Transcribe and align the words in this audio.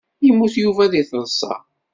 Yemmut 0.25 0.53
Yuba 0.63 0.91
deg 0.91 1.07
taḍsa. 1.09 1.53